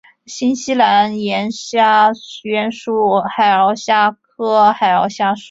[0.25, 2.09] 新西兰岩虾
[2.41, 5.39] 原属海螯虾科海螯虾属。